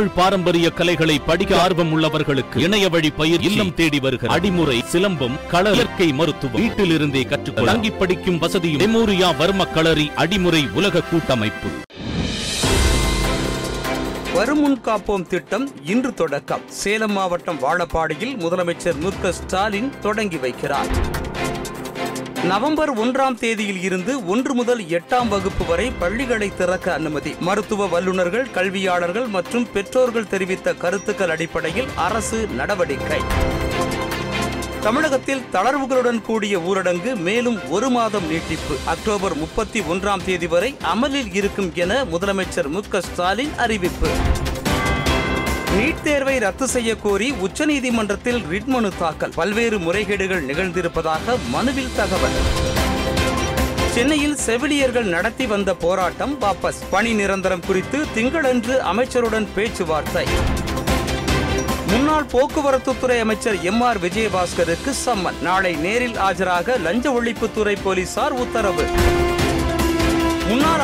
தமிழ் 0.00 0.14
பாரம்பரிய 0.14 0.70
கலைகளை 0.70 1.18
படிக்க 1.18 1.60
ஆர்வம் 1.60 1.90
உள்ளவர்களுக்கு 1.96 2.56
இணைய 2.56 2.88
வழி 2.88 3.10
பயிர் 3.10 3.40
இல்லம் 3.40 3.74
தேடி 3.74 3.98
வருகிற 4.00 4.34
அடிமுறை 4.34 4.84
சிலம்பம் 4.84 5.36
கள 5.48 5.70
இயற்கை 5.70 6.12
மருத்துவம். 6.12 6.60
வீட்டில் 6.60 6.90
இருந்தே 6.90 7.22
கற்றுக்கொள்ள 7.22 7.72
தங்கி 7.72 7.90
படிக்கும் 7.90 8.38
வசதியும் 8.38 8.80
மெமோரியா 8.80 9.36
வர்ம 9.36 9.66
களரி 9.72 10.10
அடிமுறை 10.16 10.72
உலக 10.72 11.00
கூட்டமைப்பு. 11.00 11.68
வருமுன் 14.34 14.80
காப்போம் 14.84 15.26
திட்டம் 15.26 15.70
இன்று 15.84 16.14
தொடக்கம். 16.14 16.60
சேலம் 16.68 17.12
மாவட்டம் 17.12 17.60
வாழப்பாடியில் 17.60 18.36
முதலமைச்சர் 18.36 18.98
மு 18.98 19.10
ஸ்டாலின் 19.32 19.92
தொடங்கி 20.00 20.36
வைக்கிறார். 20.36 20.90
நவம்பர் 22.44 22.98
ஒன்றாம் 22.98 23.34
தேதியில் 23.34 23.82
இருந்து 23.82 24.26
ஒன்று 24.26 24.54
முதல் 24.54 24.80
எட்டாம் 24.80 25.28
வகுப்பு 25.28 25.64
வரை 25.66 25.92
பள்ளிகளை 25.98 26.52
திறக்க 26.56 26.92
அனுமதி. 26.92 27.34
மருத்துவ 27.40 27.86
வல்லுநர்கள் 27.86 28.46
கல்வியாளர்கள் 28.50 29.28
மற்றும் 29.28 29.72
பெற்றோர்கள் 29.72 30.26
தெரிவித்த 30.26 30.74
கருத்துக்கள் 30.74 31.30
அடிப்படையில் 31.30 31.86
அரசு 31.94 32.46
நடவடிக்கை. 32.46 33.20
தமிழகத்தில் 34.80 35.44
தளர்வுகளுடன் 35.52 36.22
கூடிய 36.22 36.58
ஊரடங்கு 36.58 37.16
மேலும் 37.16 37.70
ஒரு 37.70 37.90
மாதம் 37.90 38.26
நீட்டிப்பு. 38.26 38.76
அக்டோபர் 38.84 39.36
முப்பத்தி 39.36 39.80
ஒன்றாம் 39.80 40.24
தேதி 40.24 40.46
வரை 40.46 40.76
அமலில் 40.82 41.34
இருக்கும் 41.34 41.72
என 41.74 42.04
முதலமைச்சர் 42.04 42.68
மு 42.68 42.80
ஸ்டாலின் 42.98 43.54
அறிவிப்பு. 43.56 44.08
நீட் 45.80 46.02
தேர்வை 46.02 46.38
ரத்து 46.38 46.68
செய்ய 46.68 46.96
கோரி 46.96 47.30
உச்சநீதிமன்றத்தில் 47.30 48.40
ரிட் 48.50 48.64
மனு 48.64 48.90
தாக்கல். 48.98 49.32
பல்வேறு 49.34 49.78
முறைகேடுகள் 49.78 50.44
நிகழ்ந்திருப்பதாக 50.48 51.36
மனுவில் 51.50 51.94
தகவல். 51.96 52.36
சென்னையில் 53.90 54.36
செவிலியர்கள் 54.36 55.02
நடத்தி 55.02 55.46
வந்த 55.46 55.74
போராட்டம் 55.74 56.40
வாபஸ். 56.40 56.80
பணி 56.90 57.12
நிரந்தரம் 57.12 57.66
குறித்து 57.66 58.04
திங்களன்று 58.16 58.78
அமைச்சருடன் 58.78 59.48
பேச்சுவார்த்தை. 59.54 60.26
முன்னாள் 61.86 62.26
போக்குவரத்துத்துறை 62.32 63.20
அமைச்சர் 63.20 63.62
எம் 63.62 63.80
ஆர் 63.80 64.00
விஜயபாஸ்கருக்கு 64.00 64.92
சம்மன். 65.06 65.42
நாளை 65.42 65.74
நேரில் 65.74 66.16
ஆஜராக 66.16 66.80
லஞ்ச 66.80 67.22
ஒழிப்புத்துறை 67.22 67.76
போலீசார் 67.82 68.32
உத்தரவு. 68.32 68.84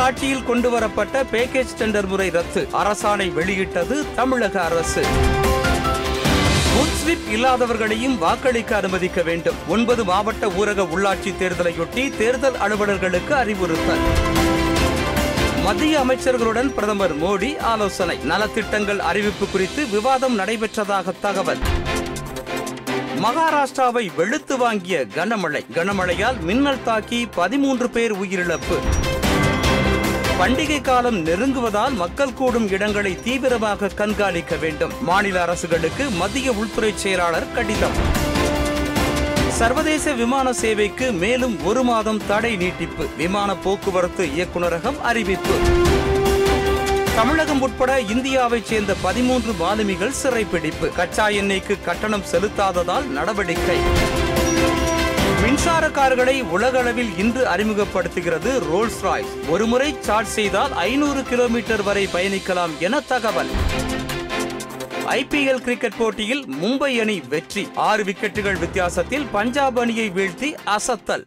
ஆட்சியில் 0.06 0.44
கொண்டு 0.44 0.70
வரப்பட்ட 0.70 1.22
பேக்கேஜ் 1.22 1.76
டெண்டர் 1.78 2.06
முறை 2.06 2.28
ரத்து. 2.28 2.68
அரசாணை 2.72 3.32
வெளியிட்டது 3.32 4.04
தமிழக 4.14 4.64
அரசு. 4.64 5.04
ஸ்லிப் 6.76 7.32
இல்லாதவர்களையும் 7.32 8.18
வாக்களிக்க 8.18 8.76
அனுமதிக்க 8.76 9.22
வேண்டும். 9.22 9.54
ஒன்பது 9.68 10.04
மாவட்ட 10.04 10.46
ஊரக 10.46 10.82
உள்ளாட்சி 10.82 11.34
தேர்தலையொட்டி 11.40 12.16
தேர்தல் 12.16 12.54
அலுவலர்களுக்கு 12.54 13.30
அறிவுறுத்தல். 13.30 13.98
மத்திய 15.62 16.00
அமைச்சர்களுடன் 16.00 16.68
பிரதமர் 16.68 17.22
மோடி 17.22 17.58
ஆலோசனை. 17.58 18.18
நலத்திட்டங்கள் 18.28 18.98
அறிவிப்பு 18.98 19.46
குறித்து 19.48 19.86
விவாதம் 19.86 20.38
நடைபெற்றதாக 20.38 21.12
தகவல். 21.20 21.58
மகாராஷ்டிராவை 23.22 24.10
வெளுத்து 24.16 24.56
வாங்கிய 24.56 25.06
கனமழை. 25.14 25.64
கனமழையால் 25.74 26.40
மின்னல் 26.40 26.82
தாக்கி 26.82 27.26
பதிமூன்று 27.26 27.90
பேர் 27.90 28.14
உயிரிழப்பு. 28.14 28.78
பண்டிகை 30.40 30.80
காலம் 30.80 31.24
நெருங்குவதால் 31.24 31.94
மக்கள் 31.94 32.32
கூடும் 32.32 32.68
இடங்களை 32.68 33.22
தீவிரமாக 33.22 33.88
கண்காணிக்க 33.88 34.56
வேண்டும். 34.56 34.92
மாநில 35.00 35.42
அரசுகளுக்கு 35.42 36.10
மத்திய 36.10 36.52
உள்துறை 36.52 36.92
செயலாளர் 36.94 37.52
கடிதம். 37.52 37.96
சர்வதேச 39.48 40.12
விமான 40.12 40.52
சேவைக்கு 40.52 41.12
மேலும் 41.12 41.64
ஒரு 41.64 41.82
மாதம் 41.82 42.26
தடை 42.26 42.56
நீட்டிப்பு. 42.56 43.06
விமான 43.16 43.56
போக்குவரத்து 43.56 44.26
இயக்குநரகம் 44.26 45.00
அறிவிப்பு. 45.00 45.54
தமிழகம் 47.14 47.60
உட்பட 47.60 48.00
இந்தியாவைச் 48.00 48.64
சேர்ந்த 48.64 48.94
பதிமூன்று 49.02 49.52
மாலுமிகள் 49.52 50.12
சிறைப்பிடிப்பு. 50.22 50.92
கச்சா 50.94 51.28
எண்ணெய்க்கு 51.28 51.84
கட்டணம் 51.84 52.24
செலுத்தாததால் 52.32 53.04
நடவடிக்கை. 53.04 53.76
கார்களை 56.06 56.42
உலகளவில் 56.42 57.18
இன்று 57.18 57.46
அறிமுகப்படுத்துகிறது 57.46 58.50
ரோல்ஸ் 58.72 59.00
ராய்ஸ் 59.02 59.48
ஒருமுறை 59.48 59.94
சார்ஜ் 60.00 60.28
செய்தால் 60.28 60.72
ஐநூறு 60.72 61.22
கிலோமீட்டர் 61.22 61.82
வரை 61.82 62.08
பயணிக்கலாம் 62.12 62.78
என 62.78 63.00
தகவல். 63.00 63.46
ஐபிஎல் 65.06 65.62
கிரிக்கெட் 65.62 65.96
போட்டியில் 65.98 66.44
மும்பை 66.62 67.00
அணி 67.00 67.22
வெற்றி. 67.28 67.68
ஆறு 67.74 68.04
விக்கெட்டுகள் 68.04 68.58
வித்தியாசத்தில் 68.58 69.26
பஞ்சாப் 69.32 69.78
அணியை 69.78 70.10
வீழ்த்தி 70.10 70.54
அசத்தல். 70.64 71.26